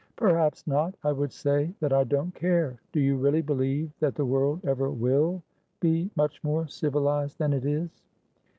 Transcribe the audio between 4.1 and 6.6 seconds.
the world ever will be much